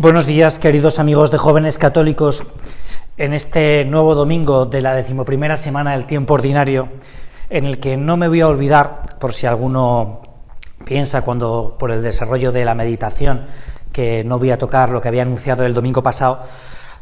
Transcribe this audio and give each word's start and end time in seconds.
Buenos 0.00 0.26
días, 0.26 0.60
queridos 0.60 1.00
amigos 1.00 1.32
de 1.32 1.38
jóvenes 1.38 1.76
católicos. 1.76 2.44
En 3.16 3.34
este 3.34 3.84
nuevo 3.84 4.14
domingo 4.14 4.64
de 4.64 4.80
la 4.80 4.94
decimoprimera 4.94 5.56
semana 5.56 5.90
del 5.90 6.06
tiempo 6.06 6.34
ordinario, 6.34 6.88
en 7.50 7.64
el 7.64 7.80
que 7.80 7.96
no 7.96 8.16
me 8.16 8.28
voy 8.28 8.40
a 8.40 8.46
olvidar, 8.46 9.16
por 9.18 9.32
si 9.32 9.46
alguno 9.46 10.22
piensa 10.84 11.22
cuando 11.22 11.74
por 11.76 11.90
el 11.90 12.00
desarrollo 12.00 12.52
de 12.52 12.64
la 12.64 12.76
meditación 12.76 13.46
que 13.92 14.22
no 14.22 14.38
voy 14.38 14.52
a 14.52 14.58
tocar 14.58 14.90
lo 14.90 15.00
que 15.00 15.08
había 15.08 15.22
anunciado 15.22 15.66
el 15.66 15.74
domingo 15.74 16.00
pasado, 16.00 16.44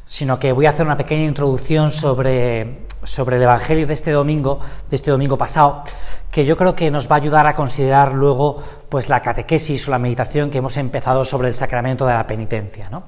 sino 0.07 0.39
que 0.39 0.53
voy 0.53 0.65
a 0.65 0.71
hacer 0.71 0.87
una 0.87 0.97
pequeña 0.97 1.25
introducción 1.25 1.91
sobre, 1.91 2.86
sobre 3.07 3.37
el 3.37 3.43
Evangelio 3.43 3.87
de 3.87 3.95
este 3.95 4.11
domingo, 4.11 4.59
de 4.91 4.97
este 4.97 5.11
domingo 5.11 5.39
pasado, 5.39 5.85
que 6.31 6.45
yo 6.45 6.57
creo 6.57 6.75
que 6.75 6.91
nos 6.91 7.11
va 7.11 7.17
a 7.17 7.19
ayudar 7.19 7.47
a 7.47 7.55
considerar 7.55 8.13
luego 8.13 8.63
pues 8.89 9.09
la 9.09 9.23
catequesis 9.23 9.89
o 9.89 9.91
la 9.91 9.99
meditación 9.99 10.51
que 10.51 10.59
hemos 10.59 10.77
empezado 10.77 11.25
sobre 11.25 11.49
el 11.49 11.55
sacramento 11.55 12.07
de 12.07 12.15
la 12.15 12.27
penitencia. 12.27 12.91
¿no? 12.91 13.05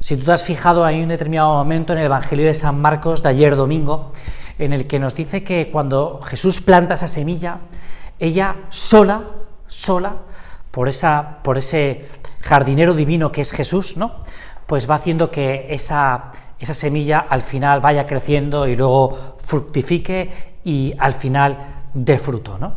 Si 0.00 0.16
tú 0.16 0.24
te 0.24 0.32
has 0.32 0.44
fijado, 0.44 0.84
hay 0.84 1.02
un 1.02 1.08
determinado 1.08 1.52
momento 1.52 1.92
en 1.92 1.98
el 1.98 2.06
Evangelio 2.06 2.46
de 2.46 2.54
San 2.54 2.80
Marcos 2.80 3.22
de 3.22 3.28
ayer 3.28 3.56
domingo, 3.56 4.12
en 4.58 4.72
el 4.72 4.86
que 4.86 4.98
nos 4.98 5.14
dice 5.14 5.42
que 5.42 5.70
cuando 5.70 6.20
Jesús 6.22 6.60
planta 6.60 6.94
esa 6.94 7.08
semilla, 7.08 7.58
ella 8.18 8.56
sola, 8.68 9.22
sola, 9.66 10.16
por, 10.70 10.88
esa, 10.88 11.42
por 11.42 11.58
ese 11.58 12.08
jardinero 12.40 12.94
divino 12.94 13.32
que 13.32 13.40
es 13.40 13.50
Jesús, 13.50 13.96
¿no? 13.96 14.20
Pues 14.66 14.88
va 14.88 14.94
haciendo 14.94 15.30
que 15.30 15.66
esa, 15.70 16.30
esa 16.60 16.74
semilla 16.74 17.18
al 17.18 17.42
final 17.42 17.80
vaya 17.80 18.06
creciendo 18.06 18.68
y 18.68 18.76
luego 18.76 19.36
fructifique 19.42 20.60
y 20.62 20.94
al 20.98 21.14
final 21.14 21.84
de 21.94 22.18
fruto. 22.18 22.58
¿no? 22.58 22.74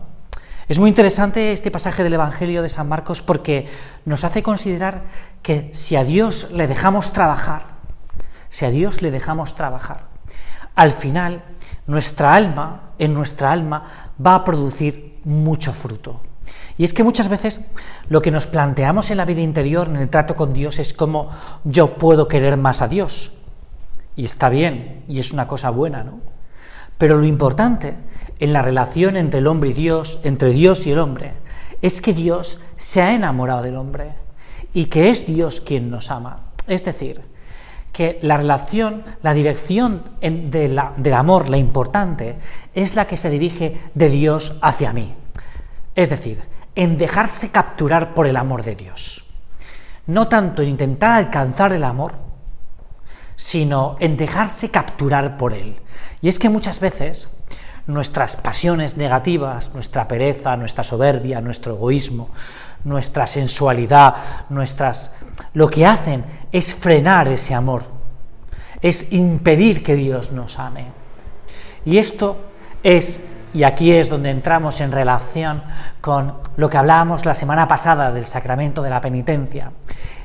Es 0.68 0.80
muy 0.80 0.90
interesante 0.90 1.52
este 1.52 1.70
pasaje 1.70 2.04
del 2.04 2.14
Evangelio 2.14 2.62
de 2.62 2.70
San 2.70 2.88
Marcos 2.88 3.22
porque 3.22 3.68
nos 4.06 4.24
hace 4.24 4.42
considerar 4.42 5.04
que 5.42 5.70
si 5.74 5.98
a 5.98 6.06
Dios 6.06 6.52
le 6.52 6.68
dejamos 6.68 7.12
trabajar, 7.12 7.66
si 8.50 8.66
a 8.66 8.70
Dios 8.70 9.02
le 9.02 9.12
dejamos 9.12 9.56
trabajar, 9.56 10.08
al 10.76 10.94
final 10.94 11.44
nuestra 11.86 12.34
alma, 12.34 12.94
en 12.98 13.14
nuestra 13.14 13.52
alma, 13.52 14.14
va 14.26 14.36
a 14.36 14.44
producir 14.46 15.20
mucho 15.26 15.74
fruto. 15.74 16.22
Y 16.78 16.84
es 16.84 16.94
que 16.94 17.04
muchas 17.04 17.28
veces 17.28 17.62
lo 18.08 18.22
que 18.22 18.32
nos 18.32 18.48
planteamos 18.48 19.12
en 19.12 19.18
la 19.18 19.26
vida 19.26 19.42
interior, 19.42 19.88
en 19.88 19.98
el 19.98 20.10
trato 20.10 20.36
con 20.36 20.54
Dios, 20.54 20.80
es 20.80 20.94
cómo 20.94 21.30
yo 21.64 21.98
puedo 21.98 22.28
querer 22.28 22.58
más 22.58 22.82
a 22.82 22.88
Dios. 22.88 23.43
Y 24.16 24.26
está 24.26 24.50
bien, 24.50 25.04
y 25.08 25.20
es 25.20 25.32
una 25.32 25.48
cosa 25.48 25.70
buena, 25.70 26.04
¿no? 26.04 26.20
Pero 26.98 27.18
lo 27.18 27.26
importante 27.26 27.96
en 28.40 28.54
la 28.54 28.62
relación 28.62 29.18
entre 29.18 29.40
el 29.40 29.48
hombre 29.48 29.72
y 29.72 29.74
Dios, 29.74 30.20
entre 30.24 30.50
Dios 30.52 30.86
y 30.86 30.92
el 30.92 31.00
hombre, 31.00 31.34
es 31.82 32.02
que 32.02 32.14
Dios 32.14 32.62
se 32.78 33.02
ha 33.02 33.14
enamorado 33.14 33.64
del 33.64 33.76
hombre 33.76 34.14
y 34.74 34.86
que 34.86 35.10
es 35.10 35.26
Dios 35.26 35.62
quien 35.62 35.90
nos 35.90 36.12
ama. 36.12 36.38
Es 36.68 36.86
decir, 36.86 37.22
que 37.92 38.20
la 38.22 38.38
relación, 38.38 39.04
la 39.22 39.34
dirección 39.34 40.04
del 40.22 41.14
amor, 41.14 41.50
la 41.50 41.58
importante, 41.58 42.38
es 42.74 42.96
la 42.96 43.06
que 43.06 43.18
se 43.18 43.30
dirige 43.30 43.82
de 43.94 44.10
Dios 44.10 44.58
hacia 44.62 44.94
mí. 44.94 45.14
Es 45.96 46.10
decir, 46.10 46.42
en 46.76 46.98
dejarse 46.98 47.52
capturar 47.52 48.14
por 48.14 48.28
el 48.28 48.38
amor 48.38 48.64
de 48.64 48.76
Dios. 48.76 49.32
No 50.08 50.28
tanto 50.28 50.62
en 50.62 50.70
intentar 50.70 51.12
alcanzar 51.12 51.72
el 51.72 51.84
amor, 51.84 52.16
sino 53.36 53.96
en 54.00 54.18
dejarse 54.18 54.70
capturar 54.70 55.38
por 55.38 55.54
él. 55.54 55.76
Y 56.22 56.30
es 56.30 56.40
que 56.40 56.50
muchas 56.50 56.80
veces 56.80 57.30
nuestras 57.88 58.38
pasiones 58.38 58.98
negativas, 58.98 59.74
nuestra 59.74 60.08
pereza, 60.08 60.56
nuestra 60.56 60.84
soberbia, 60.84 61.42
nuestro 61.42 61.74
egoísmo, 61.76 62.30
nuestra 62.86 63.28
sensualidad, 63.28 64.16
nuestras 64.50 65.12
lo 65.54 65.68
que 65.68 65.86
hacen 65.86 66.24
es 66.52 66.74
frenar 66.74 67.28
ese 67.28 67.54
amor, 67.54 67.84
es 68.82 69.12
impedir 69.12 69.84
que 69.84 69.96
Dios 69.96 70.32
nos 70.32 70.60
ame. 70.60 70.88
Y 71.86 71.98
esto 71.98 72.38
es 72.84 73.28
y 73.54 73.64
aquí 73.64 73.92
es 73.92 74.10
donde 74.10 74.32
entramos 74.32 74.82
en 74.82 74.92
relación 74.92 75.62
con 76.02 76.34
lo 76.58 76.70
que 76.70 76.78
hablábamos 76.78 77.24
la 77.24 77.36
semana 77.36 77.68
pasada 77.68 78.12
del 78.12 78.26
sacramento 78.26 78.82
de 78.82 78.90
la 78.90 79.00
penitencia. 79.00 79.72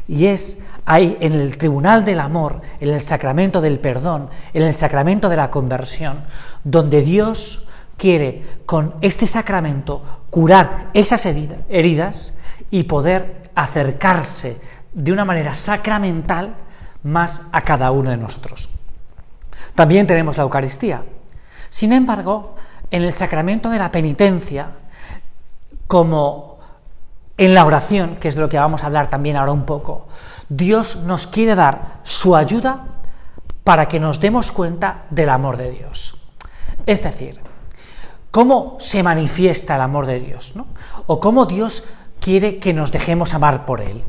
Y 0.09 0.27
es 0.27 0.65
ahí 0.87 1.19
en 1.21 1.35
el 1.35 1.59
tribunal 1.59 2.03
del 2.05 2.19
amor, 2.21 2.63
en 2.81 2.89
el 2.89 3.01
sacramento 3.01 3.61
del 3.61 3.79
perdón, 3.79 4.31
en 4.55 4.63
el 4.63 4.73
sacramento 4.73 5.29
de 5.29 5.37
la 5.37 5.51
conversión, 5.51 6.25
donde 6.65 7.03
Dios 7.03 7.67
quiere 7.99 8.43
con 8.65 8.95
este 9.03 9.27
sacramento 9.27 10.03
curar 10.31 10.89
esas 10.95 11.27
heridas 11.27 12.39
y 12.71 12.85
poder 12.85 13.43
acercarse 13.55 14.59
de 14.95 15.13
una 15.13 15.27
manera 15.27 15.55
sacramental 15.55 16.55
más 17.03 17.49
a 17.53 17.61
cada 17.63 17.91
uno 17.91 18.11
de 18.11 18.17
nosotros. 18.17 18.71
También 19.75 20.07
tenemos 20.07 20.37
la 20.37 20.45
Eucaristía. 20.45 21.05
Sin 21.69 21.93
embargo, 21.93 22.57
en 22.91 23.03
el 23.03 23.13
sacramento 23.13 23.69
de 23.69 23.79
la 23.79 23.91
penitencia, 23.91 24.71
como 25.87 26.48
en 27.39 27.55
la 27.55 27.65
oración, 27.65 28.17
que 28.17 28.29
es 28.29 28.35
de 28.35 28.43
lo 28.43 28.49
que 28.49 28.59
vamos 28.59 28.83
a 28.83 28.87
hablar 28.87 29.09
también 29.09 29.37
ahora 29.37 29.53
un 29.53 29.65
poco, 29.65 30.09
Dios 30.49 30.97
nos 30.97 31.27
quiere 31.27 31.55
dar 31.55 32.01
su 32.03 32.35
ayuda 32.37 32.85
para 33.65 33.87
que 33.87 34.01
nos 34.01 34.21
demos 34.21 34.51
cuenta 34.51 35.05
del 35.11 35.31
amor 35.31 35.57
de 35.57 35.71
Dios. 35.71 36.21
Es 36.85 37.03
decir, 37.03 37.41
cómo 38.31 38.77
se 38.81 39.03
manifiesta 39.03 39.77
el 39.77 39.83
amor 39.83 40.07
de 40.07 40.21
Dios, 40.21 40.57
¿no? 40.57 40.67
O 41.07 41.21
cómo 41.21 41.47
Dios 41.47 41.85
quiere 42.21 42.59
que 42.59 42.75
nos 42.75 42.91
dejemos 42.91 43.35
amar 43.35 43.67
por 43.67 43.81
Él. 43.81 44.03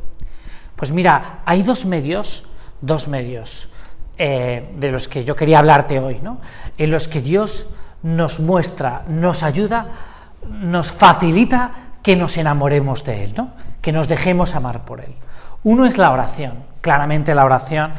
Pues 0.75 0.91
mira, 0.91 1.41
hay 1.46 1.61
dos 1.61 1.85
medios, 1.85 2.47
dos 2.81 3.07
medios 3.09 3.69
eh, 4.17 4.73
de 4.78 4.91
los 4.91 5.07
que 5.07 5.23
yo 5.23 5.35
quería 5.35 5.59
hablarte 5.59 6.00
hoy, 6.00 6.19
¿no? 6.23 6.40
En 6.78 6.90
los 6.90 7.07
que 7.07 7.22
Dios 7.22 7.69
nos 8.01 8.40
muestra, 8.40 9.03
nos 9.07 9.44
ayuda, 9.44 9.88
nos 10.47 10.91
facilita 10.91 11.88
que 12.01 12.15
nos 12.15 12.37
enamoremos 12.37 13.03
de 13.03 13.25
Él, 13.25 13.33
¿no? 13.37 13.51
que 13.81 13.91
nos 13.91 14.07
dejemos 14.07 14.55
amar 14.55 14.85
por 14.85 15.01
Él. 15.01 15.13
Uno 15.63 15.85
es 15.85 15.97
la 15.97 16.11
oración. 16.11 16.69
Claramente 16.81 17.35
la 17.35 17.43
oración, 17.43 17.91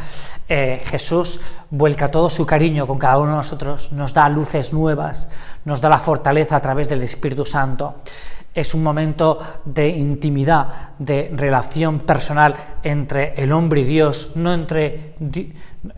eh, 0.48 0.80
Jesús 0.82 1.40
vuelca 1.70 2.10
todo 2.10 2.30
su 2.30 2.46
cariño 2.46 2.86
con 2.86 2.98
cada 2.98 3.18
uno 3.18 3.32
de 3.32 3.36
nosotros, 3.36 3.92
nos 3.92 4.14
da 4.14 4.28
luces 4.28 4.72
nuevas, 4.72 5.28
nos 5.64 5.80
da 5.80 5.88
la 5.88 5.98
fortaleza 5.98 6.56
a 6.56 6.60
través 6.60 6.88
del 6.88 7.02
Espíritu 7.02 7.44
Santo. 7.44 7.96
Es 8.52 8.74
un 8.74 8.82
momento 8.82 9.38
de 9.64 9.90
intimidad, 9.90 10.90
de 10.98 11.30
relación 11.36 12.00
personal 12.00 12.56
entre 12.82 13.34
el 13.40 13.52
hombre 13.52 13.82
y 13.82 13.84
Dios, 13.84 14.32
no 14.34 14.52
entre, 14.52 15.14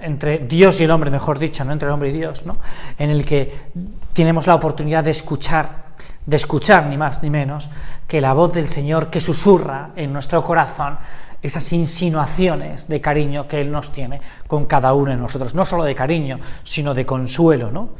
entre 0.00 0.38
Dios 0.40 0.80
y 0.80 0.84
el 0.84 0.90
hombre, 0.90 1.10
mejor 1.10 1.38
dicho, 1.38 1.64
no 1.64 1.72
entre 1.72 1.86
el 1.86 1.94
hombre 1.94 2.10
y 2.10 2.12
Dios, 2.12 2.44
¿no? 2.44 2.58
en 2.98 3.08
el 3.08 3.24
que 3.24 3.70
tenemos 4.12 4.46
la 4.46 4.56
oportunidad 4.56 5.04
de 5.04 5.12
escuchar 5.12 5.91
de 6.26 6.36
escuchar 6.36 6.86
ni 6.86 6.96
más 6.96 7.22
ni 7.22 7.30
menos 7.30 7.70
que 8.06 8.20
la 8.20 8.32
voz 8.32 8.52
del 8.52 8.68
Señor 8.68 9.10
que 9.10 9.20
susurra 9.20 9.90
en 9.96 10.12
nuestro 10.12 10.42
corazón 10.42 10.98
esas 11.42 11.72
insinuaciones 11.72 12.86
de 12.88 13.00
cariño 13.00 13.48
que 13.48 13.60
Él 13.60 13.72
nos 13.72 13.90
tiene 13.90 14.20
con 14.46 14.66
cada 14.66 14.94
uno 14.94 15.10
de 15.10 15.16
nosotros, 15.16 15.54
no 15.54 15.64
solo 15.64 15.82
de 15.84 15.94
cariño, 15.94 16.38
sino 16.62 16.94
de 16.94 17.04
consuelo, 17.04 17.70
¿no? 17.70 17.90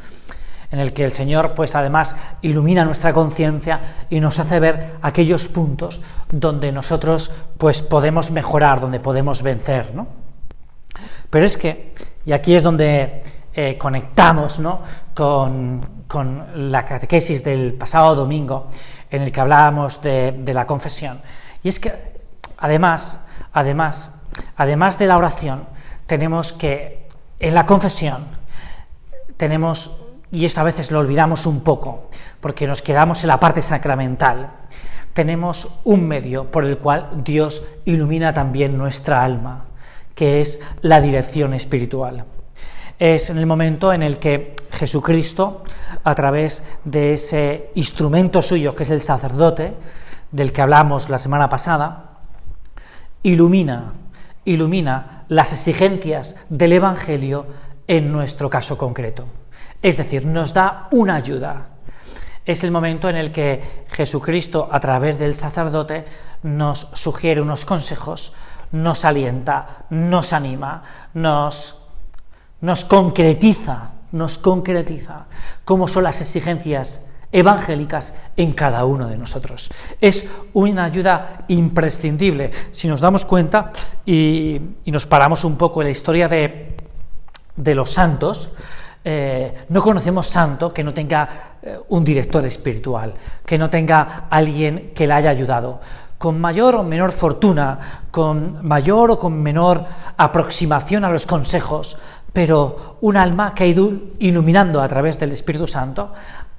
en 0.73 0.79
el 0.79 0.95
que 0.95 1.05
el 1.05 1.13
Señor, 1.13 1.53
pues 1.55 1.75
además, 1.75 2.17
ilumina 2.41 2.85
nuestra 2.85 3.13
conciencia 3.13 4.07
y 4.09 4.21
nos 4.21 4.39
hace 4.39 4.59
ver 4.59 4.95
aquellos 5.03 5.49
puntos 5.49 6.01
donde 6.31 6.73
nosotros, 6.73 7.31
pues 7.59 7.83
podemos 7.83 8.31
mejorar, 8.31 8.81
donde 8.81 8.99
podemos 8.99 9.43
vencer, 9.43 9.95
¿no? 9.95 10.07
Pero 11.29 11.45
es 11.45 11.59
que, 11.59 11.93
y 12.25 12.33
aquí 12.33 12.55
es 12.55 12.63
donde 12.63 13.23
eh, 13.55 13.77
conectamos, 13.79 14.59
¿no? 14.59 14.81
Con, 15.15 15.81
con 16.13 16.71
la 16.71 16.85
catequesis 16.85 17.43
del 17.43 17.73
pasado 17.73 18.15
domingo, 18.15 18.69
en 19.11 19.23
el 19.23 19.33
que 19.33 19.41
hablábamos 19.41 20.03
de, 20.03 20.43
la 20.53 20.67
confesión. 20.67 21.23
Y 21.63 21.71
es 21.71 21.81
que, 21.81 21.91
además, 22.59 23.21
además, 23.55 24.21
además 24.57 24.99
de 24.99 25.07
la 25.07 25.17
oración, 25.17 25.65
tenemos 26.07 26.53
que, 26.53 27.09
en 27.41 27.55
la 27.55 27.65
confesión, 27.65 28.27
tenemos, 29.39 30.03
y 30.31 30.45
esto 30.45 30.61
a 30.61 30.65
veces 30.65 30.91
lo 30.91 30.99
olvidamos 30.99 31.47
un 31.47 31.61
poco, 31.61 32.11
porque 32.43 32.67
nos 32.67 32.83
quedamos 32.83 33.25
en 33.25 33.29
la 33.29 33.41
parte 33.41 33.63
sacramental, 33.63 34.51
tenemos 35.15 35.81
un 35.85 36.07
medio 36.07 36.51
por 36.51 36.67
el 36.67 36.77
cual 36.77 37.09
Dios 37.25 37.65
ilumina 37.87 38.35
también 38.35 38.77
nuestra 38.77 39.25
alma, 39.25 39.65
que 40.15 40.43
es 40.43 40.61
la 40.83 41.01
dirección 41.01 41.55
espiritual. 41.55 42.27
Es 43.03 43.31
en 43.31 43.39
el 43.39 43.47
momento 43.47 43.93
en 43.93 44.05
el 44.05 44.21
que 44.21 44.55
Jesucristo, 44.71 45.65
a 46.05 46.15
través 46.15 46.63
de 46.85 47.15
ese 47.15 47.73
instrumento 47.75 48.41
suyo 48.43 48.77
que 48.77 48.85
es 48.85 48.91
el 48.91 49.03
sacerdote, 49.03 49.75
del 50.31 50.53
que 50.53 50.63
hablamos 50.63 51.09
la 51.09 51.19
semana 51.19 51.49
pasada, 51.49 52.21
ilumina, 53.25 53.93
ilumina 54.45 55.25
las 55.27 55.53
exigencias 55.53 56.37
del 56.49 56.75
Evangelio 56.75 57.45
en 57.89 58.13
nuestro 58.13 58.49
caso 58.49 58.79
concreto. 58.79 59.27
Es 59.83 59.97
decir, 59.97 60.25
nos 60.25 60.55
da 60.55 60.87
una 60.93 61.17
ayuda. 61.17 61.71
Es 62.47 62.63
el 62.63 62.71
momento 62.71 63.09
en 63.09 63.17
el 63.17 63.33
que 63.33 63.85
Jesucristo, 63.89 64.69
a 64.71 64.79
través 64.79 65.19
del 65.19 65.35
sacerdote, 65.35 66.05
nos 66.45 66.89
sugiere 66.93 67.43
unos 67.43 67.65
consejos, 67.65 68.33
nos 68.71 69.05
alienta, 69.05 69.87
nos 69.91 70.33
anima, 70.33 70.85
nos, 71.15 71.82
nos 72.63 72.85
concretiza, 72.85 73.91
nos 74.13 74.39
concretiza 74.39 75.27
cómo 75.65 75.87
son 75.87 76.05
las 76.05 76.21
exigencias 76.21 77.03
evangélicas 77.33 78.15
en 78.37 78.53
cada 78.53 78.85
uno 78.85 79.09
de 79.09 79.19
nosotros. 79.19 79.71
Es 80.01 80.27
una 80.53 80.85
ayuda 80.85 81.45
imprescindible. 81.49 82.51
Si 82.71 82.89
nos 82.89 83.01
damos 83.01 83.25
cuenta 83.25 83.73
y, 84.07 84.61
nos 84.87 85.07
paramos 85.07 85.45
un 85.45 85.57
poco 85.57 85.81
en 85.83 85.87
la 85.87 85.91
historia 85.91 86.29
de, 86.29 86.77
los 87.75 87.91
santos, 87.91 88.53
eh, 89.05 89.65
no 89.71 89.83
conocemos 89.83 90.27
santo 90.27 90.73
que 90.73 90.85
no 90.85 90.95
tenga 90.95 91.57
eh, 91.63 91.79
un 91.89 92.05
director 92.05 92.45
espiritual, 92.47 93.15
que 93.45 93.59
no 93.59 93.69
tenga 93.69 94.27
alguien 94.31 94.93
que 94.95 95.07
le 95.07 95.15
haya 95.15 95.31
ayudado. 95.31 95.81
Con 96.19 96.41
mayor 96.41 96.77
o 96.77 96.85
menor 96.85 97.11
fortuna, 97.11 98.05
con 98.13 98.65
mayor 98.65 99.11
o 99.11 99.19
con 99.19 99.43
menor 99.43 99.85
aproximación 100.17 101.05
a 101.05 101.11
los 101.11 101.27
consejos, 101.27 101.99
pero 102.33 102.97
un 103.01 103.17
alma 103.17 103.55
que 103.55 103.65
ha 103.65 103.67
ido 103.67 103.93
iluminando 104.19 104.81
a 104.81 104.89
través 104.89 105.19
del 105.19 105.33
Espíritu 105.33 105.67
Santo 105.67 106.13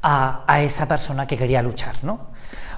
a, 0.03 0.61
esa 0.61 0.87
persona 0.87 1.25
que 1.25 1.37
quería 1.37 1.61
luchar. 1.61 1.95
¿no? 2.03 2.27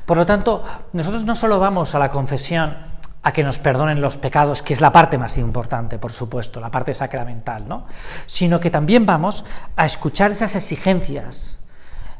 Por 0.05 0.17
lo 0.17 0.25
tanto, 0.25 0.63
nosotros 0.93 1.25
no 1.25 1.35
solo 1.35 1.59
vamos 1.59 1.95
a 1.95 1.99
la 1.99 2.09
confesión 2.09 2.77
a 3.23 3.33
que 3.33 3.43
nos 3.43 3.57
perdonen 3.57 4.01
los 4.01 4.17
pecados, 4.17 4.61
que 4.61 4.73
es 4.73 4.81
la 4.81 4.91
parte 4.91 5.17
más 5.17 5.37
importante, 5.39 5.97
por 5.97 6.11
supuesto, 6.11 6.61
la 6.61 6.69
parte 6.69 6.93
sacramental, 6.93 7.67
¿no? 7.67 7.87
sino 8.27 8.59
que 8.59 8.69
también 8.69 9.05
vamos 9.05 9.43
a 9.75 9.85
escuchar 9.85 10.31
esas 10.31 10.55
exigencias, 10.55 11.65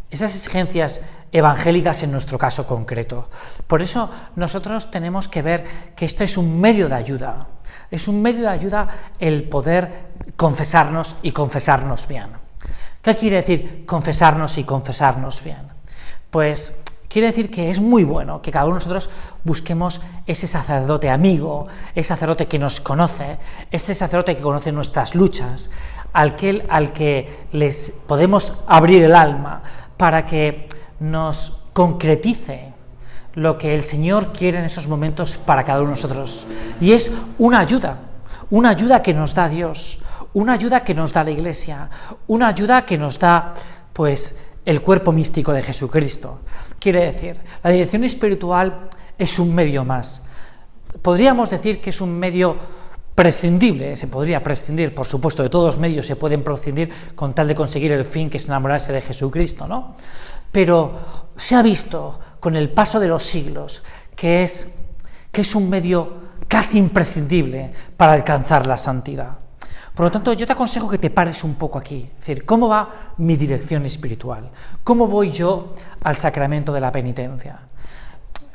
esas 0.10 0.34
exigencias 0.34 1.02
evangélicas 1.32 2.02
en 2.02 2.12
nuestro 2.12 2.40
caso 2.40 2.66
concreto. 2.66 3.30
Por 3.68 3.84
eso 3.84 4.10
nosotros 4.36 4.90
tenemos 4.90 5.28
que 5.28 5.44
ver 5.44 5.66
que 5.96 6.06
esto 6.06 6.24
es 6.24 6.38
un 6.38 6.60
medio 6.60 6.90
de 6.90 6.96
ayuda, 6.96 7.48
es 7.92 8.08
un 8.08 8.22
medio 8.22 8.42
de 8.42 8.50
ayuda 8.50 8.88
el 9.20 9.44
poder 9.44 10.10
confesarnos 10.36 11.18
y 11.22 11.32
confesarnos 11.32 12.08
bien. 12.08 12.28
¿Qué 13.02 13.16
quiere 13.16 13.38
decir 13.38 13.86
confesarnos 13.86 14.58
y 14.58 14.64
confesarnos 14.64 15.44
bien? 15.44 15.68
Pues 16.30 16.84
quiere 17.08 17.28
decir 17.28 17.52
que 17.52 17.70
es 17.70 17.80
muy 17.80 18.04
bueno 18.04 18.42
que 18.42 18.52
cada 18.52 18.66
uno 18.66 18.74
de 18.74 18.80
nosotros 18.80 19.10
busquemos 19.44 20.02
ese 20.26 20.48
sacerdote 20.48 21.10
amigo, 21.10 21.68
ese 21.94 22.10
sacerdote 22.10 22.48
que 22.48 22.60
nos 22.60 22.82
conoce, 22.82 23.38
ese 23.72 23.94
sacerdote 23.94 24.36
que 24.36 24.42
conoce 24.42 24.72
nuestras 24.72 25.16
luchas, 25.16 25.70
al 26.14 26.36
que, 26.36 26.66
al 26.68 26.94
que 26.94 27.48
les 27.52 27.92
podemos 28.08 28.54
abrir 28.68 29.04
el 29.04 29.16
alma 29.16 29.62
para 29.98 30.26
que 30.26 30.68
nos 31.00 31.64
concretice 31.74 32.75
lo 33.36 33.58
que 33.58 33.76
el 33.76 33.84
Señor 33.84 34.32
quiere 34.34 34.60
en 34.60 34.66
esos 34.66 34.88
momentos 34.88 35.38
para 35.38 35.64
cada 35.64 35.80
uno 35.80 35.90
de 35.90 35.96
nosotros. 35.96 36.48
Y 36.82 36.94
es 36.94 37.12
una 37.38 37.60
ayuda, 37.60 38.00
una 38.50 38.70
ayuda 38.70 39.02
que 39.02 39.14
nos 39.14 39.36
da 39.36 39.50
Dios, 39.50 40.00
una 40.34 40.54
ayuda 40.54 40.84
que 40.84 40.94
nos 40.94 41.14
da 41.14 41.24
la 41.24 41.32
Iglesia, 41.32 41.90
una 42.28 42.48
ayuda 42.48 42.86
que 42.86 42.98
nos 42.98 43.20
da, 43.20 43.54
pues, 43.94 44.38
el 44.66 44.82
cuerpo 44.82 45.12
místico 45.12 45.54
de 45.54 45.62
Jesucristo. 45.62 46.40
Quiere 46.80 47.06
decir, 47.06 47.40
la 47.64 47.70
dirección 47.70 48.04
espiritual 48.04 48.90
es 49.18 49.38
un 49.40 49.54
medio 49.54 49.86
más. 49.86 50.26
Podríamos 51.02 51.50
decir 51.50 51.80
que 51.80 51.92
es 51.92 52.02
un 52.02 52.18
medio 52.18 52.58
prescindible, 53.14 53.96
se 53.96 54.08
podría 54.08 54.44
prescindir, 54.44 54.94
por 54.94 55.06
supuesto, 55.06 55.42
de 55.42 55.50
todos 55.50 55.68
los 55.68 55.80
medios 55.80 56.06
se 56.06 56.18
pueden 56.18 56.44
prescindir 56.44 56.90
con 57.16 57.34
tal 57.34 57.48
de 57.48 57.56
conseguir 57.56 57.94
el 57.94 58.04
fin 58.04 58.30
que 58.30 58.38
es 58.38 58.46
enamorarse 58.48 58.92
de 58.92 59.02
Jesucristo, 59.02 59.68
¿no? 59.68 59.96
Pero 60.52 61.30
se 61.36 61.56
ha 61.56 61.62
visto 61.62 62.20
con 62.46 62.56
el 62.56 62.70
paso 62.70 63.00
de 63.00 63.08
los 63.08 63.24
siglos 63.24 63.82
que 64.16 64.44
es, 64.44 64.78
que 65.32 65.42
es 65.42 65.56
un 65.56 65.68
medio 65.68 66.14
casi 66.48 66.78
imprescindible 66.78 67.74
para 67.98 68.14
alcanzar 68.14 68.68
la 68.68 68.78
santidad. 68.78 69.40
Por 69.96 70.06
lo 70.06 70.12
tanto, 70.12 70.32
yo 70.34 70.46
te 70.46 70.54
aconsejo 70.54 70.88
que 70.88 71.00
te 71.00 71.10
pares 71.10 71.44
un 71.44 71.56
poco 71.56 71.80
aquí, 71.80 72.08
es 72.08 72.20
decir, 72.20 72.46
¿cómo 72.46 72.68
va 72.68 73.16
mi 73.18 73.36
dirección 73.36 73.84
espiritual? 73.88 74.52
¿Cómo 74.84 75.08
voy 75.08 75.32
yo 75.32 75.74
al 76.04 76.18
sacramento 76.18 76.72
de 76.72 76.82
la 76.82 76.92
penitencia? 76.92 77.62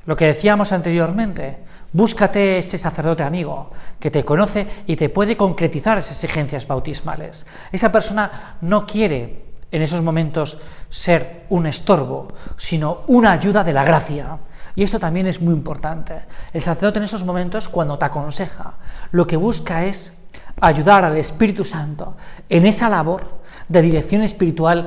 Lo 0.07 0.15
que 0.15 0.27
decíamos 0.27 0.71
anteriormente, 0.71 1.59
búscate 1.93 2.59
ese 2.59 2.79
sacerdote 2.79 3.25
amigo 3.25 3.73
que 3.99 4.13
te 4.13 4.25
conoce 4.25 4.69
y 4.87 4.95
te 4.95 5.09
puede 5.09 5.37
concretizar 5.37 5.99
esas 5.99 6.23
exigencias 6.23 6.65
bautismales. 6.65 7.45
Esa 7.73 7.91
persona 7.91 8.57
no 8.61 8.87
quiere 8.87 9.50
en 9.73 9.83
esos 9.83 10.03
momentos 10.03 10.59
ser 10.89 11.47
un 11.51 11.67
estorbo, 11.67 12.29
sino 12.57 13.03
una 13.07 13.33
ayuda 13.33 13.63
de 13.65 13.73
la 13.73 13.85
gracia. 13.85 14.39
Y 14.75 14.83
esto 14.83 14.99
también 14.99 15.27
es 15.27 15.41
muy 15.41 15.55
importante. 15.55 16.15
El 16.53 16.63
sacerdote 16.63 16.99
en 16.99 17.05
esos 17.05 17.25
momentos, 17.25 17.69
cuando 17.69 17.99
te 17.99 18.05
aconseja, 18.05 18.75
lo 19.13 19.27
que 19.27 19.37
busca 19.37 19.85
es 19.85 20.27
ayudar 20.61 21.05
al 21.05 21.17
Espíritu 21.17 21.65
Santo 21.65 22.17
en 22.49 22.67
esa 22.67 22.89
labor 22.89 23.41
de 23.69 23.83
dirección 23.83 24.23
espiritual 24.23 24.87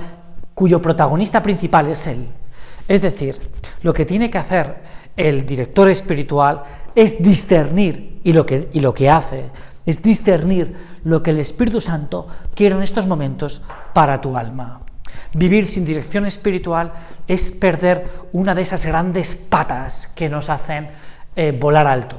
cuyo 0.53 0.81
protagonista 0.81 1.41
principal 1.41 1.87
es 1.87 2.07
Él. 2.07 2.27
Es 2.87 3.01
decir, 3.01 3.39
lo 3.81 3.93
que 3.93 4.05
tiene 4.05 4.29
que 4.29 4.37
hacer 4.37 4.83
el 5.15 5.45
director 5.45 5.89
espiritual 5.89 6.63
es 6.95 7.21
discernir, 7.21 8.19
y 8.23 8.33
lo 8.33 8.45
que, 8.45 8.69
y 8.73 8.79
lo 8.79 8.93
que 8.93 9.09
hace 9.09 9.45
es 9.85 10.01
discernir 10.01 10.75
lo 11.03 11.23
que 11.23 11.31
el 11.31 11.39
Espíritu 11.39 11.81
Santo 11.81 12.27
quiere 12.55 12.75
en 12.75 12.83
estos 12.83 13.07
momentos 13.07 13.61
para 13.93 14.21
tu 14.21 14.37
alma. 14.37 14.81
Vivir 15.33 15.65
sin 15.65 15.85
dirección 15.85 16.25
espiritual 16.25 16.93
es 17.27 17.51
perder 17.51 18.09
una 18.33 18.55
de 18.55 18.61
esas 18.61 18.85
grandes 18.85 19.35
patas 19.35 20.07
que 20.15 20.29
nos 20.29 20.49
hacen 20.49 20.89
eh, 21.35 21.51
volar 21.51 21.87
alto 21.87 22.17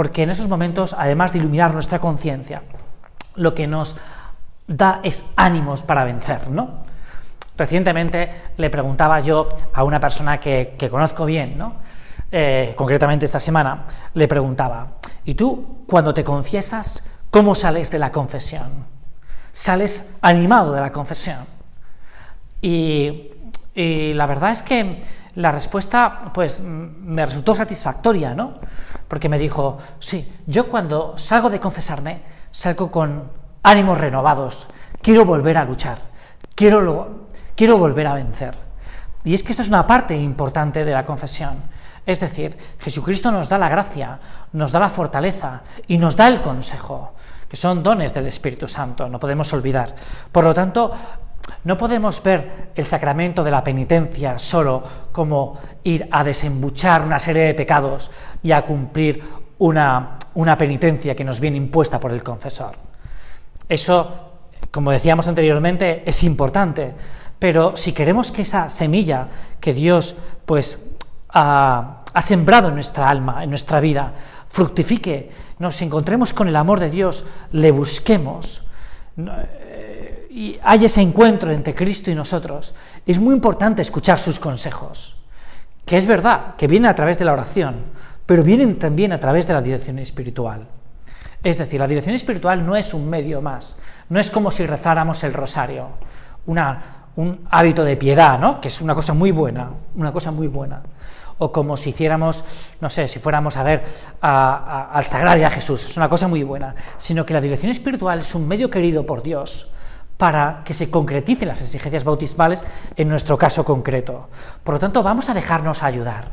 porque 0.00 0.22
en 0.22 0.30
esos 0.30 0.48
momentos, 0.48 0.94
además 0.96 1.32
de 1.32 1.40
iluminar 1.40 1.74
nuestra 1.74 1.98
conciencia, 1.98 2.62
lo 3.36 3.54
que 3.54 3.66
nos 3.66 3.96
da 4.66 5.00
es 5.02 5.30
ánimos 5.36 5.82
para 5.82 6.04
vencer, 6.04 6.48
¿no? 6.48 6.84
Recientemente 7.58 8.30
le 8.56 8.70
preguntaba 8.70 9.20
yo 9.20 9.48
a 9.74 9.84
una 9.84 10.00
persona 10.00 10.40
que, 10.40 10.74
conozco 10.90 11.26
bien, 11.26 11.58
¿no? 11.58 11.74
Eh, 12.32 12.74
concretamente 12.76 13.26
esta 13.26 13.40
semana, 13.40 13.86
le 14.14 14.28
preguntaba, 14.28 14.98
¿y 15.24 15.34
tú 15.34 15.84
cuando 15.88 16.14
te 16.14 16.22
confiesas, 16.22 17.08
cómo 17.30 17.54
sales 17.54 17.90
de 17.90 17.98
la 17.98 18.12
confesión? 18.12 18.86
¿Sales 19.50 20.16
animado 20.20 20.72
de 20.72 20.80
la 20.80 20.92
confesión? 20.92 21.38
Y, 22.62 23.26
la 23.74 24.26
verdad 24.26 24.50
es 24.50 24.62
que 24.62 25.02
la 25.36 25.50
respuesta 25.52 26.30
pues 26.34 26.60
me 26.60 27.24
resultó 27.24 27.54
satisfactoria, 27.54 28.34
¿no? 28.34 28.58
Porque 29.08 29.28
me 29.28 29.38
dijo, 29.38 29.78
sí, 29.98 30.30
yo 30.46 30.68
cuando 30.68 31.16
salgo 31.16 31.48
de 31.48 31.60
confesarme, 31.60 32.20
salgo 32.50 32.90
con 32.90 33.30
ánimos 33.62 33.98
renovados, 33.98 34.68
quiero 35.00 35.24
volver 35.24 35.56
a 35.56 35.64
luchar, 35.64 35.98
quiero, 36.54 37.28
quiero 37.56 37.78
volver 37.78 38.06
a 38.06 38.14
vencer. 38.14 38.58
Y 39.24 39.32
es 39.32 39.42
que 39.42 39.52
esto 39.52 39.62
es 39.62 39.68
una 39.68 39.86
parte 39.86 40.16
importante 40.16 40.84
de 40.84 40.92
la 40.92 41.04
confesión. 41.04 41.62
Es 42.10 42.18
decir, 42.18 42.56
Jesucristo 42.80 43.30
nos 43.30 43.48
da 43.48 43.56
la 43.56 43.68
gracia, 43.68 44.18
nos 44.52 44.72
da 44.72 44.80
la 44.80 44.88
fortaleza 44.88 45.62
y 45.86 45.96
nos 45.96 46.16
da 46.16 46.26
el 46.26 46.40
consejo, 46.40 47.14
que 47.48 47.56
son 47.56 47.84
dones 47.84 48.12
del 48.12 48.26
Espíritu 48.26 48.66
Santo, 48.66 49.08
no 49.08 49.20
podemos 49.20 49.52
olvidar. 49.52 49.94
Por 50.32 50.42
lo 50.42 50.52
tanto, 50.52 50.90
no 51.62 51.76
podemos 51.76 52.20
ver 52.20 52.72
el 52.74 52.84
sacramento 52.84 53.44
de 53.44 53.52
la 53.52 53.62
penitencia 53.62 54.40
solo 54.40 54.82
como 55.12 55.56
ir 55.84 56.08
a 56.10 56.24
desembuchar 56.24 57.02
una 57.02 57.20
serie 57.20 57.42
de 57.42 57.54
pecados 57.54 58.10
y 58.42 58.50
a 58.50 58.64
cumplir 58.64 59.22
una, 59.58 60.18
penitencia 60.58 61.14
que 61.14 61.22
nos 61.22 61.38
viene 61.38 61.58
impuesta 61.58 62.00
por 62.00 62.10
el 62.10 62.24
confesor. 62.24 62.72
Eso, 63.68 64.32
como 64.72 64.90
decíamos 64.90 65.28
anteriormente, 65.28 66.02
es 66.04 66.24
importante, 66.24 66.92
pero 67.38 67.76
si 67.76 67.92
queremos 67.92 68.32
que 68.32 68.42
esa 68.42 68.68
semilla 68.68 69.28
que 69.60 69.72
Dios 69.72 70.16
pues 70.44 70.90
ha, 71.32 71.99
ha 72.12 72.22
sembrado 72.22 72.68
en 72.68 72.74
nuestra 72.74 73.08
alma, 73.08 73.42
en 73.44 73.50
nuestra 73.50 73.80
vida, 73.80 74.12
fructifique, 74.48 75.30
nos 75.58 75.80
encontremos 75.82 76.32
con 76.32 76.48
el 76.48 76.56
amor 76.56 76.80
de 76.80 76.90
Dios, 76.90 77.26
le 77.52 77.70
busquemos, 77.70 78.64
y 80.30 80.58
hay 80.62 80.84
ese 80.84 81.02
encuentro 81.02 81.52
entre 81.52 81.74
Cristo 81.74 82.10
y 82.10 82.14
nosotros, 82.14 82.74
es 83.06 83.18
muy 83.18 83.34
importante 83.34 83.82
escuchar 83.82 84.18
sus 84.18 84.38
consejos, 84.38 85.20
que 85.84 85.96
es 85.96 86.06
verdad, 86.06 86.54
que 86.56 86.66
vienen 86.66 86.90
a 86.90 86.94
través 86.94 87.18
de 87.18 87.24
la 87.24 87.32
oración, 87.32 87.84
pero 88.26 88.44
vienen 88.44 88.78
también 88.78 89.12
a 89.12 89.20
través 89.20 89.46
de 89.46 89.54
la 89.54 89.62
dirección 89.62 89.98
espiritual. 89.98 90.66
Es 91.42 91.58
decir, 91.58 91.80
la 91.80 91.88
dirección 91.88 92.14
espiritual 92.14 92.64
no 92.64 92.76
es 92.76 92.92
un 92.94 93.08
medio 93.08 93.40
más, 93.40 93.78
no 94.08 94.20
es 94.20 94.30
como 94.30 94.50
si 94.50 94.66
rezáramos 94.66 95.24
el 95.24 95.32
rosario, 95.32 95.88
un 96.46 97.40
hábito 97.50 97.82
de 97.82 97.96
piedad, 97.96 98.38
¿no? 98.38 98.60
que 98.60 98.68
es 98.68 98.80
una 98.80 98.94
cosa 98.94 99.14
muy 99.14 99.30
buena, 99.30 99.70
una 99.96 100.12
cosa 100.12 100.30
muy 100.30 100.48
buena. 100.48 100.82
O 101.40 101.50
como 101.50 101.76
si 101.76 101.90
hiciéramos, 101.90 102.44
no 102.80 102.90
sé, 102.90 103.08
si 103.08 103.18
fuéramos 103.18 103.56
a 103.56 103.62
ver 103.62 103.82
al 104.20 105.04
Sagrario 105.04 105.46
a 105.46 105.50
Jesús, 105.50 105.84
es 105.84 105.96
una 105.96 106.08
cosa 106.08 106.28
muy 106.28 106.42
buena, 106.42 106.74
sino 106.98 107.24
que 107.24 107.32
la 107.32 107.40
dirección 107.40 107.70
espiritual 107.70 108.20
es 108.20 108.34
un 108.34 108.46
medio 108.46 108.68
querido 108.68 109.06
por 109.06 109.22
Dios 109.22 109.72
para 110.20 110.60
que 110.66 110.74
se 110.74 110.90
concreticen 110.90 111.48
las 111.48 111.62
exigencias 111.62 112.04
bautismales 112.04 112.62
en 112.94 113.08
nuestro 113.08 113.38
caso 113.38 113.64
concreto. 113.64 114.28
Por 114.62 114.74
lo 114.74 114.78
tanto, 114.78 115.02
vamos 115.02 115.30
a 115.30 115.34
dejarnos 115.34 115.82
ayudar. 115.82 116.28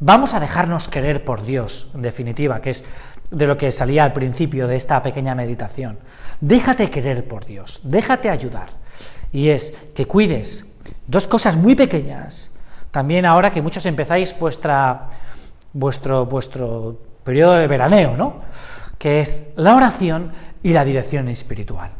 Vamos 0.00 0.32
a 0.32 0.40
dejarnos 0.40 0.88
querer 0.88 1.24
por 1.24 1.44
Dios, 1.44 1.90
en 1.94 2.00
definitiva, 2.00 2.62
que 2.62 2.70
es 2.70 2.84
de 3.30 3.46
lo 3.46 3.58
que 3.58 3.70
salía 3.70 4.04
al 4.04 4.14
principio 4.14 4.66
de 4.66 4.76
esta 4.76 5.02
pequeña 5.02 5.34
meditación. 5.34 5.98
Déjate 6.40 6.88
querer 6.88 7.28
por 7.28 7.44
Dios, 7.44 7.80
déjate 7.82 8.30
ayudar. 8.30 8.68
Y 9.30 9.50
es 9.50 9.76
que 9.94 10.06
cuides 10.06 10.66
dos 11.06 11.26
cosas 11.26 11.56
muy 11.56 11.74
pequeñas. 11.74 12.52
También 12.90 13.26
ahora 13.26 13.50
que 13.50 13.62
muchos 13.62 13.84
empezáis 13.86 14.38
vuestra, 14.38 15.08
vuestro, 15.72 16.26
vuestro 16.26 16.98
periodo 17.24 17.54
de 17.54 17.66
veraneo, 17.66 18.16
¿no? 18.16 18.36
Que 18.98 19.20
es 19.20 19.52
la 19.56 19.76
oración 19.76 20.32
y 20.62 20.72
la 20.72 20.84
dirección 20.84 21.28
espiritual. 21.28 21.90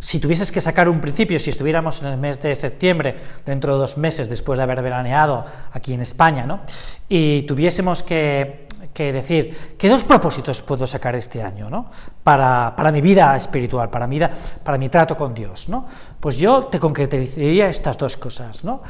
Si 0.00 0.18
tuvieses 0.18 0.50
que 0.50 0.60
sacar 0.60 0.88
un 0.88 1.00
principio, 1.00 1.38
si 1.38 1.50
estuviéramos 1.50 2.00
en 2.00 2.08
el 2.08 2.18
mes 2.18 2.40
de 2.42 2.54
septiembre, 2.54 3.16
dentro 3.44 3.74
de 3.74 3.80
dos 3.80 3.98
meses 3.98 4.28
después 4.28 4.58
de 4.58 4.62
haber 4.62 4.82
veraneado 4.82 5.44
aquí 5.72 5.92
en 5.92 6.00
España, 6.00 6.46
¿no? 6.46 6.60
y 7.08 7.42
tuviésemos 7.42 8.02
que, 8.02 8.66
decir, 8.96 9.76
¿qué 9.78 9.88
dos 9.88 10.04
propósitos 10.04 10.62
puedo 10.62 10.86
sacar 10.86 11.14
este 11.14 11.42
año 11.42 11.70
¿no? 11.70 11.90
para, 12.24 12.74
mi 12.92 13.00
vida 13.00 13.36
espiritual, 13.36 13.90
para 13.90 14.06
mi, 14.06 14.18
para 14.64 14.78
mi 14.78 14.88
trato 14.88 15.16
con 15.16 15.34
Dios? 15.34 15.68
¿no? 15.68 15.86
Pues 16.18 16.38
yo 16.38 16.64
te 16.64 16.80
concretizaría 16.80 17.68
estas 17.68 17.98
dos 17.98 18.16
cosas. 18.16 18.64
¿no? 18.64 18.82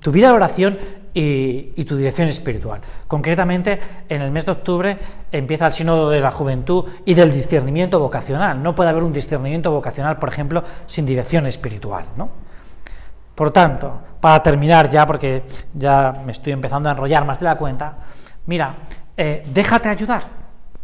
tu 0.00 0.10
vida 0.10 0.28
de 0.28 0.34
oración 0.34 0.78
y, 1.14 1.84
tu 1.84 1.96
dirección 1.96 2.28
espiritual. 2.28 2.80
Concretamente, 3.06 3.78
en 4.08 4.20
el 4.20 4.30
mes 4.32 4.44
de 4.44 4.52
octubre 4.52 4.98
empieza 5.30 5.66
el 5.66 5.72
sínodo 5.72 6.10
de 6.10 6.20
la 6.20 6.32
juventud 6.32 6.84
y 7.04 7.14
del 7.14 7.32
discernimiento 7.32 8.00
vocacional. 8.00 8.60
No 8.60 8.74
puede 8.74 8.90
haber 8.90 9.04
un 9.04 9.12
discernimiento 9.12 9.70
vocacional, 9.70 10.18
por 10.18 10.28
ejemplo, 10.28 10.64
sin 10.86 11.06
dirección 11.06 11.46
espiritual. 11.46 12.06
¿no? 12.16 12.30
Por 13.34 13.52
tanto, 13.52 14.00
para 14.20 14.42
terminar 14.42 14.90
ya, 14.90 15.06
porque 15.06 15.44
ya 15.72 16.12
me 16.24 16.32
estoy 16.32 16.52
empezando 16.52 16.88
a 16.88 16.92
enrollar 16.92 17.24
más 17.24 17.38
de 17.38 17.44
la 17.44 17.56
cuenta, 17.56 17.96
mira, 18.46 18.76
eh, 19.16 19.44
déjate 19.52 19.88
ayudar, 19.88 20.24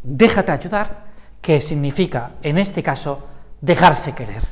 déjate 0.03 0.53
ayudar, 0.53 1.11
que 1.41 1.61
significa, 1.61 2.33
en 2.43 2.59
este 2.59 2.83
caso, 2.83 3.27
dejarse 3.61 4.15
querer. 4.15 4.43